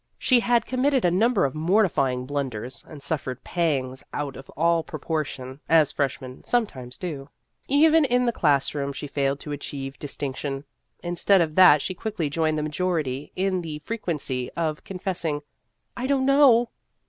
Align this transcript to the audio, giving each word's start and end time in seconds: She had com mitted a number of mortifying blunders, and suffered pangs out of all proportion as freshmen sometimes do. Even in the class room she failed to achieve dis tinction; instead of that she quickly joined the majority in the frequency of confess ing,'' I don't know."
She 0.17 0.39
had 0.39 0.65
com 0.65 0.81
mitted 0.81 1.05
a 1.05 1.11
number 1.11 1.45
of 1.45 1.53
mortifying 1.53 2.25
blunders, 2.25 2.83
and 2.89 3.03
suffered 3.03 3.43
pangs 3.43 4.03
out 4.11 4.35
of 4.35 4.49
all 4.57 4.81
proportion 4.81 5.59
as 5.69 5.91
freshmen 5.91 6.43
sometimes 6.43 6.97
do. 6.97 7.29
Even 7.67 8.05
in 8.05 8.25
the 8.25 8.31
class 8.31 8.73
room 8.73 8.93
she 8.93 9.05
failed 9.05 9.39
to 9.41 9.51
achieve 9.51 9.99
dis 9.99 10.15
tinction; 10.15 10.63
instead 11.03 11.39
of 11.39 11.53
that 11.53 11.83
she 11.83 11.93
quickly 11.93 12.31
joined 12.31 12.57
the 12.57 12.63
majority 12.63 13.31
in 13.35 13.61
the 13.61 13.77
frequency 13.85 14.49
of 14.57 14.83
confess 14.83 15.23
ing,'' 15.23 15.43
I 15.95 16.07
don't 16.07 16.25
know." 16.25 16.69